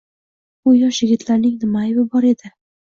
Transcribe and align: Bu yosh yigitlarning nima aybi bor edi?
Bu 0.69 0.73
yosh 0.77 1.03
yigitlarning 1.05 1.55
nima 1.61 1.87
aybi 1.87 2.11
bor 2.17 2.31
edi? 2.35 2.57